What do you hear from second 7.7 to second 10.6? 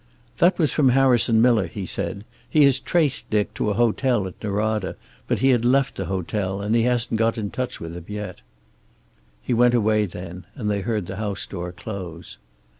with him yet." He went away then,